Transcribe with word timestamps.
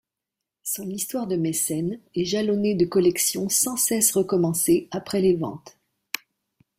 Son 0.63 0.89
histoire 0.89 1.27
de 1.27 1.35
mécène 1.35 1.99
est 2.15 2.25
jalonnée 2.25 2.73
de 2.73 2.85
collections 2.87 3.49
sans 3.49 3.77
cesse 3.77 4.13
recommencées 4.15 4.87
après 4.89 5.21
les 5.21 5.35
ventes. 5.35 5.77